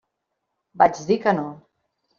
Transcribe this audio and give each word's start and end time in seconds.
Vaig 0.83 1.03
dir 1.11 1.21
que 1.27 1.39
no. 1.43 1.47